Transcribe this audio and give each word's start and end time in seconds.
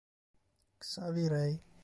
Xavi 0.89 1.29
Rey 1.29 1.61